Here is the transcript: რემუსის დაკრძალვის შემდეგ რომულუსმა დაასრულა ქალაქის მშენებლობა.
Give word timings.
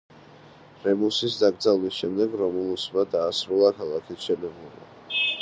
რემუსის 0.85 1.35
დაკრძალვის 1.41 1.99
შემდეგ 2.05 2.33
რომულუსმა 2.41 3.05
დაასრულა 3.13 3.71
ქალაქის 3.83 4.19
მშენებლობა. 4.21 4.91